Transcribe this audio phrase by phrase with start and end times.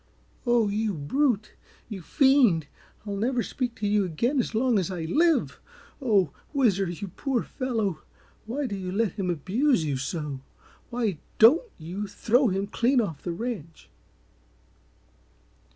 [0.47, 1.51] "Oh, you brute!
[1.87, 2.65] You fiend!
[3.05, 5.59] I'll never speak to you again as long as I live!
[6.01, 8.01] Oh, Whizzer, you poor fellow,
[8.47, 10.41] why do you let him abuse you so?
[10.89, 13.91] Why DON'T you throw him clean off the ranch?"